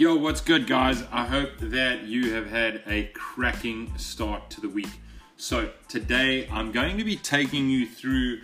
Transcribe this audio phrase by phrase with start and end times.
[0.00, 1.04] Yo, what's good, guys?
[1.12, 4.88] I hope that you have had a cracking start to the week.
[5.36, 8.40] So, today I'm going to be taking you through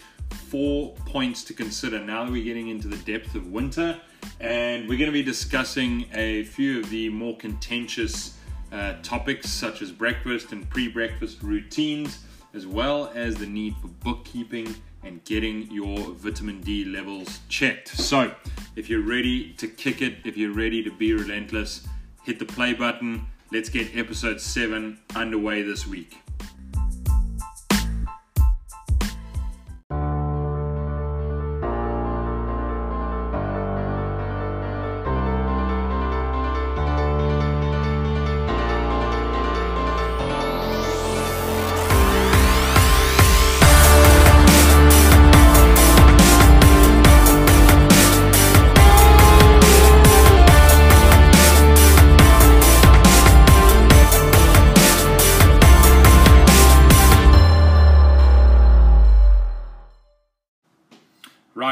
[0.50, 3.98] four points to consider now that we're getting into the depth of winter,
[4.38, 8.36] and we're going to be discussing a few of the more contentious
[8.70, 12.18] uh, topics such as breakfast and pre breakfast routines,
[12.52, 14.74] as well as the need for bookkeeping
[15.07, 17.88] and getting your vitamin D levels checked.
[17.88, 18.34] So,
[18.74, 21.87] if you're ready to kick it, if you're ready to be relentless,
[22.24, 23.27] hit the play button.
[23.52, 26.25] Let's get episode 7 underway this week.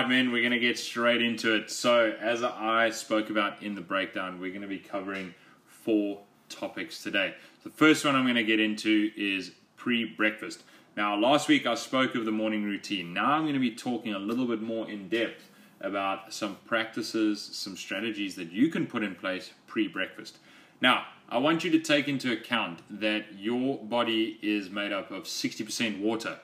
[0.04, 1.70] Right, man, we're going to get straight into it.
[1.70, 5.34] So, as I spoke about in the breakdown, we're going to be covering
[5.66, 7.34] four topics today.
[7.62, 10.62] The first one I'm going to get into is pre breakfast.
[10.94, 13.14] Now, last week I spoke of the morning routine.
[13.14, 15.48] Now I'm going to be talking a little bit more in depth
[15.80, 20.36] about some practices, some strategies that you can put in place pre breakfast.
[20.82, 25.22] Now, I want you to take into account that your body is made up of
[25.22, 26.40] 60% water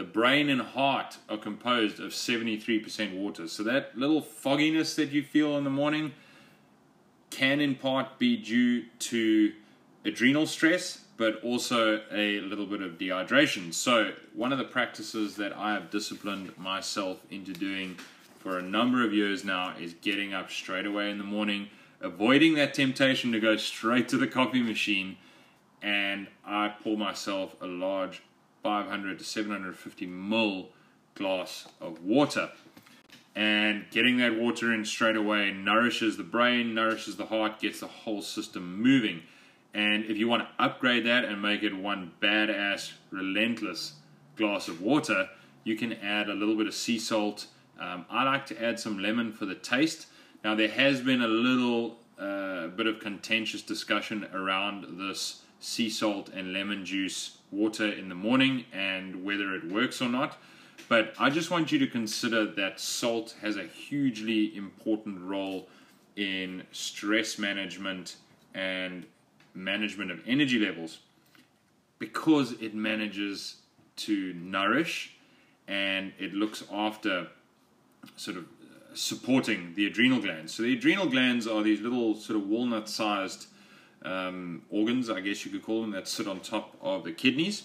[0.00, 3.46] the brain and heart are composed of 73% water.
[3.46, 6.12] So that little fogginess that you feel in the morning
[7.28, 9.52] can in part be due to
[10.06, 13.74] adrenal stress, but also a little bit of dehydration.
[13.74, 17.98] So one of the practices that I have disciplined myself into doing
[18.38, 21.68] for a number of years now is getting up straight away in the morning,
[22.00, 25.18] avoiding that temptation to go straight to the coffee machine,
[25.82, 28.22] and I pour myself a large
[28.62, 30.68] 500 to 750 ml
[31.14, 32.50] glass of water.
[33.34, 37.86] And getting that water in straight away nourishes the brain, nourishes the heart, gets the
[37.86, 39.22] whole system moving.
[39.72, 43.94] And if you want to upgrade that and make it one badass, relentless
[44.36, 45.28] glass of water,
[45.62, 47.46] you can add a little bit of sea salt.
[47.78, 50.06] Um, I like to add some lemon for the taste.
[50.42, 56.30] Now, there has been a little uh, bit of contentious discussion around this sea salt
[56.30, 60.38] and lemon juice water in the morning and whether it works or not.
[60.88, 65.68] But I just want you to consider that salt has a hugely important role
[66.16, 68.16] in stress management
[68.54, 69.06] and
[69.54, 70.98] management of energy levels
[71.98, 73.56] because it manages
[73.96, 75.16] to nourish
[75.68, 77.28] and it looks after
[78.16, 80.54] sort of uh, supporting the adrenal glands.
[80.54, 83.46] So the adrenal glands are these little sort of walnut sized
[84.04, 87.64] um, organs, I guess you could call them, that sit on top of the kidneys.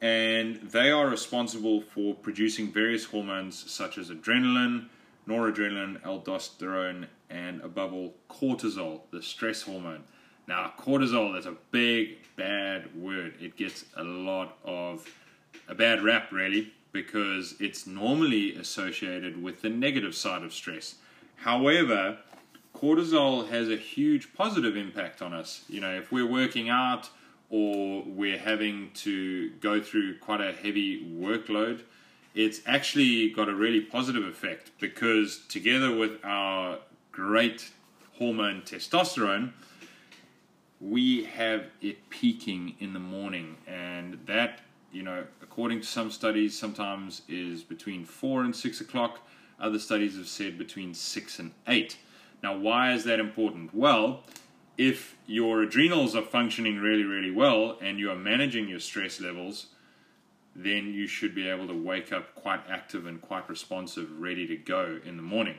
[0.00, 4.88] And they are responsible for producing various hormones such as adrenaline,
[5.26, 10.04] noradrenaline, aldosterone, and above all, cortisol, the stress hormone.
[10.46, 13.34] Now, cortisol is a big, bad word.
[13.40, 15.04] It gets a lot of
[15.68, 20.96] a bad rap, really, because it's normally associated with the negative side of stress.
[21.36, 22.18] However,
[22.76, 25.64] cortisol has a huge positive impact on us.
[25.68, 27.08] You know, if we're working out
[27.48, 31.82] or we're having to go through quite a heavy workload,
[32.34, 36.78] it's actually got a really positive effect because together with our
[37.12, 37.70] great
[38.18, 39.52] hormone testosterone,
[40.80, 43.56] we have it peaking in the morning.
[43.66, 44.60] And that
[44.92, 49.20] you know according to some studies sometimes is between four and six o'clock.
[49.58, 51.96] Other studies have said between six and eight
[52.42, 53.74] now, why is that important?
[53.74, 54.22] Well,
[54.78, 59.66] if your adrenals are functioning really, really well and you are managing your stress levels,
[60.54, 64.56] then you should be able to wake up quite active and quite responsive, ready to
[64.56, 65.58] go in the morning.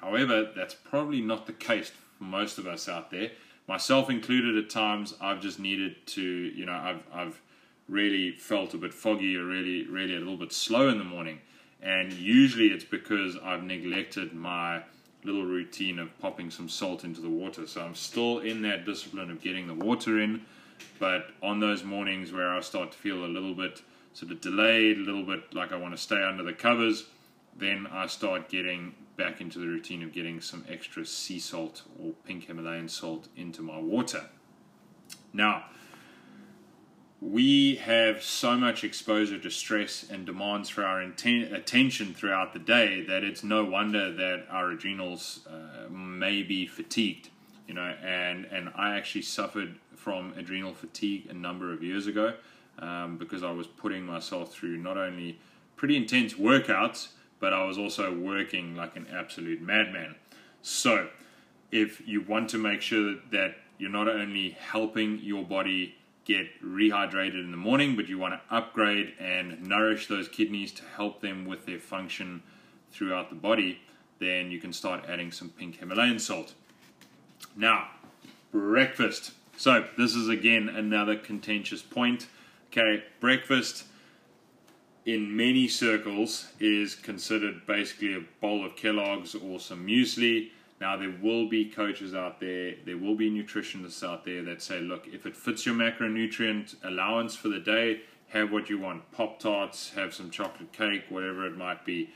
[0.00, 3.32] However, that's probably not the case for most of us out there,
[3.66, 4.56] myself included.
[4.56, 7.40] At times, I've just needed to, you know, I've I've
[7.88, 11.40] really felt a bit foggy or really really a little bit slow in the morning,
[11.82, 14.82] and usually it's because I've neglected my
[15.28, 17.66] little routine of popping some salt into the water.
[17.66, 20.42] So I'm still in that discipline of getting the water in,
[20.98, 23.82] but on those mornings where I start to feel a little bit
[24.14, 27.04] sort of delayed, a little bit like I want to stay under the covers,
[27.56, 32.12] then I start getting back into the routine of getting some extra sea salt or
[32.24, 34.24] pink Himalayan salt into my water.
[35.32, 35.64] Now,
[37.20, 42.58] we have so much exposure to stress and demands for our inten- attention throughout the
[42.60, 47.30] day that it's no wonder that our adrenals uh, may be fatigued.
[47.66, 52.34] you know, and and I actually suffered from adrenal fatigue a number of years ago
[52.78, 55.40] um, because I was putting myself through not only
[55.76, 57.08] pretty intense workouts,
[57.40, 60.14] but I was also working like an absolute madman.
[60.62, 61.08] So,
[61.70, 65.96] if you want to make sure that you're not only helping your body
[66.28, 70.82] get rehydrated in the morning, but you want to upgrade and nourish those kidneys to
[70.94, 72.42] help them with their function
[72.92, 73.80] throughout the body,
[74.18, 76.52] then you can start adding some pink Himalayan salt.
[77.56, 77.88] Now,
[78.52, 79.32] breakfast.
[79.56, 82.26] So, this is again another contentious point.
[82.70, 83.84] Okay, breakfast
[85.06, 90.50] in many circles is considered basically a bowl of Kellogg's or some muesli.
[90.80, 94.80] Now, there will be coaches out there, there will be nutritionists out there that say,
[94.80, 99.40] look, if it fits your macronutrient allowance for the day, have what you want Pop
[99.40, 102.10] Tarts, have some chocolate cake, whatever it might be.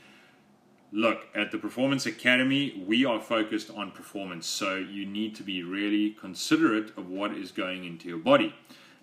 [0.91, 5.63] Look, at the Performance Academy, we are focused on performance, so you need to be
[5.63, 8.53] really considerate of what is going into your body.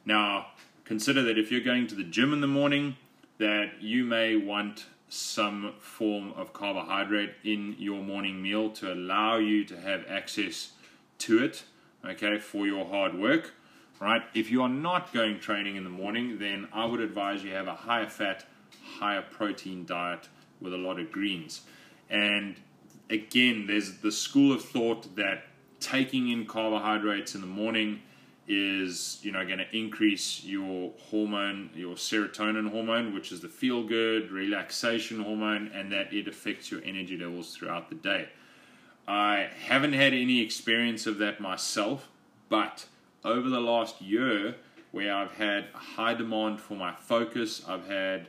[0.04, 0.46] Now,
[0.84, 2.96] consider that if you're going to the gym in the morning,
[3.38, 9.64] that you may want some form of carbohydrate in your morning meal to allow you
[9.64, 10.70] to have access
[11.18, 11.64] to it,
[12.04, 13.52] okay, for your hard work,
[14.00, 14.22] right?
[14.34, 17.66] If you are not going training in the morning, then I would advise you have
[17.66, 18.46] a higher fat,
[19.00, 20.28] higher protein diet
[20.60, 21.62] with a lot of greens.
[22.08, 22.54] And
[23.10, 25.42] again, there's the school of thought that
[25.80, 28.02] taking in carbohydrates in the morning
[28.52, 33.84] is you know going to increase your hormone your serotonin hormone which is the feel
[33.84, 38.28] good relaxation hormone and that it affects your energy levels throughout the day.
[39.06, 42.08] I haven't had any experience of that myself
[42.48, 42.86] but
[43.24, 44.56] over the last year
[44.90, 48.26] where i've had high demand for my focus i've had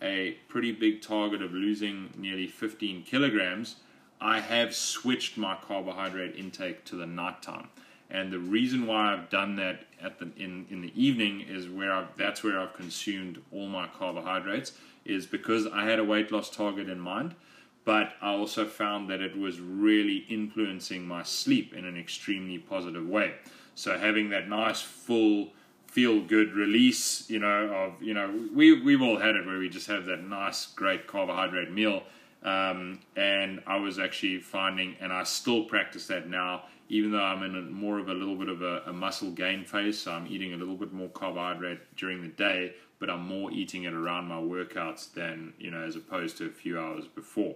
[0.00, 3.76] a pretty big target of losing nearly 15 kilograms
[4.20, 7.68] i have switched my carbohydrate intake to the nighttime
[8.10, 11.92] and the reason why I've done that at the in, in the evening is where
[11.92, 14.72] I've, that's where I've consumed all my carbohydrates
[15.04, 17.34] is because I had a weight loss target in mind,
[17.84, 23.06] but I also found that it was really influencing my sleep in an extremely positive
[23.06, 23.34] way.
[23.74, 25.52] So having that nice full
[25.86, 29.68] feel good release, you know, of you know, we we've all had it where we
[29.68, 32.02] just have that nice great carbohydrate meal.
[32.44, 37.42] Um, and I was actually finding, and I still practice that now even though I'm
[37.42, 40.26] in a, more of a little bit of a, a, muscle gain phase, so I'm
[40.26, 44.26] eating a little bit more carbohydrate during the day, but I'm more eating it around
[44.26, 47.54] my workouts than, you know, as opposed to a few hours before.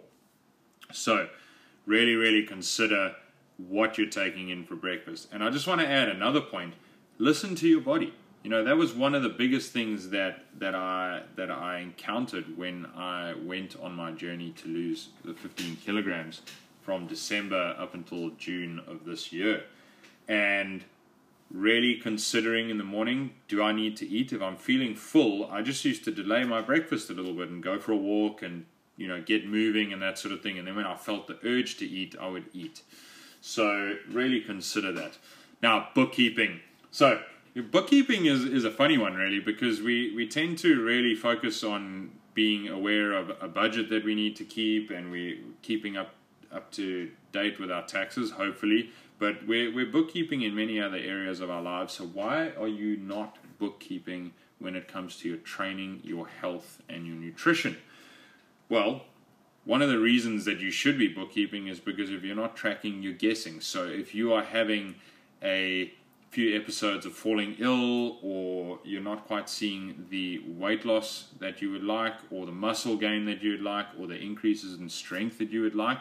[0.93, 1.29] So,
[1.85, 3.15] really, really consider
[3.59, 5.29] what you're taking in for breakfast.
[5.33, 6.75] And I just want to add another point
[7.19, 8.15] listen to your body.
[8.49, 12.57] You know, that was one of the biggest things that, that I that I encountered
[12.57, 16.41] when I went on my journey to lose the 15 kilograms
[16.81, 19.65] from December up until June of this year.
[20.29, 20.83] And
[21.51, 24.33] really considering in the morning, do I need to eat?
[24.33, 27.63] If I'm feeling full, I just used to delay my breakfast a little bit and
[27.63, 28.65] go for a walk and
[28.97, 30.59] you know get moving and that sort of thing.
[30.59, 32.81] And then when I felt the urge to eat, I would eat.
[33.43, 35.19] So really consider that.
[35.61, 36.61] Now bookkeeping.
[36.91, 37.21] So
[37.55, 42.11] bookkeeping is, is a funny one really because we, we tend to really focus on
[42.35, 46.15] being aware of a budget that we need to keep and we keeping up
[46.53, 48.91] up to date with our taxes, hopefully.
[49.19, 51.95] But we're, we're bookkeeping in many other areas of our lives.
[51.95, 57.07] So why are you not bookkeeping when it comes to your training, your health, and
[57.07, 57.77] your nutrition?
[58.69, 59.03] Well,
[59.65, 63.03] one of the reasons that you should be bookkeeping is because if you're not tracking,
[63.03, 63.61] you're guessing.
[63.61, 64.95] So if you are having
[65.43, 65.93] a
[66.31, 71.71] few episodes of falling ill, or you're not quite seeing the weight loss that you
[71.71, 75.39] would like, or the muscle gain that you would like, or the increases in strength
[75.39, 76.01] that you would like,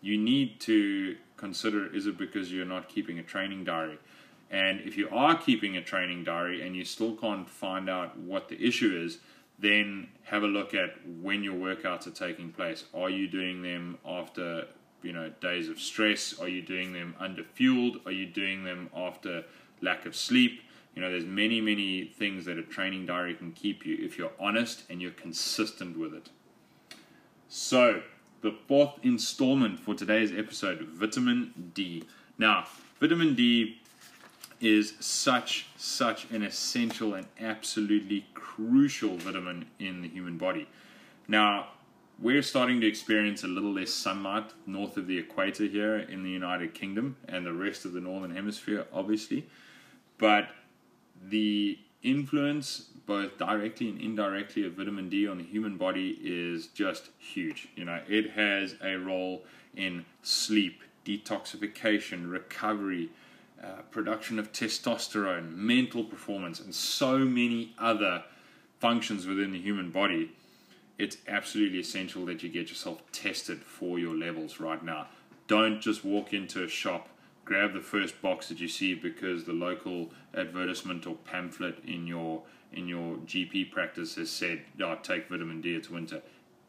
[0.00, 3.98] you need to consider is it because you're not keeping a training diary?
[4.50, 8.48] And if you are keeping a training diary and you still can't find out what
[8.48, 9.18] the issue is,
[9.58, 10.90] then have a look at
[11.20, 12.84] when your workouts are taking place.
[12.92, 14.66] Are you doing them after
[15.02, 16.38] you know days of stress?
[16.40, 18.00] Are you doing them under fueled?
[18.06, 19.44] Are you doing them after
[19.80, 20.62] lack of sleep?
[20.94, 24.32] You know, there's many, many things that a training diary can keep you if you're
[24.38, 26.28] honest and you're consistent with it.
[27.48, 28.02] So,
[28.42, 32.04] the fourth installment for today's episode vitamin D.
[32.36, 32.66] Now,
[33.00, 33.78] vitamin D
[34.60, 40.68] is such, such an essential and absolutely crucial vitamin in the human body.
[41.26, 41.68] Now,
[42.22, 46.30] we're starting to experience a little less sunlight north of the equator here in the
[46.30, 49.44] United Kingdom and the rest of the northern hemisphere, obviously.
[50.18, 50.48] But
[51.20, 57.10] the influence both directly and indirectly of vitamin D on the human body is just
[57.18, 57.68] huge.
[57.74, 59.42] You know, it has a role
[59.74, 63.10] in sleep, detoxification, recovery,
[63.60, 68.22] uh, production of testosterone, mental performance, and so many other
[68.78, 70.30] functions within the human body,
[71.02, 75.08] it's absolutely essential that you get yourself tested for your levels right now.
[75.48, 77.08] Don't just walk into a shop,
[77.44, 82.42] grab the first box that you see because the local advertisement or pamphlet in your
[82.72, 86.22] in your GP practice has said, oh, take vitamin D, it's winter.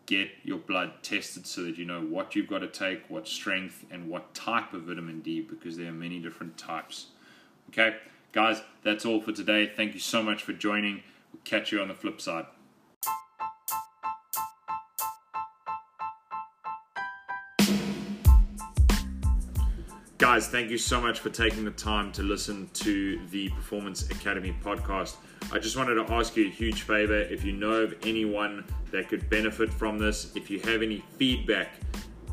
[0.08, 3.86] Get your blood tested so that you know what you've got to take, what strength,
[3.92, 7.06] and what type of vitamin D because there are many different types.
[7.70, 7.98] Okay,
[8.32, 9.72] guys, that's all for today.
[9.74, 11.04] Thank you so much for joining.
[11.32, 12.48] We'll catch you on the flip side.
[20.24, 24.56] Guys, thank you so much for taking the time to listen to the Performance Academy
[24.64, 25.18] podcast.
[25.52, 27.20] I just wanted to ask you a huge favor.
[27.20, 31.74] If you know of anyone that could benefit from this, if you have any feedback,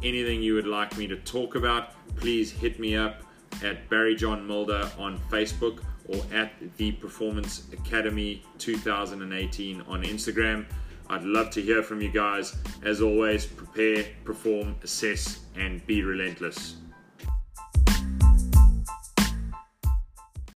[0.05, 3.25] anything you would like me to talk about, please hit me up
[3.65, 10.65] at Barry John Mulder on Facebook or at the Performance Academy 2018 on Instagram.
[11.09, 12.57] I'd love to hear from you guys.
[12.85, 16.77] As always, prepare, perform, assess, and be relentless.